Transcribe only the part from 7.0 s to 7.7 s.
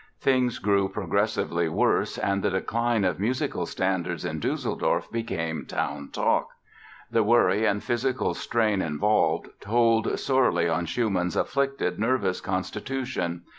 The worry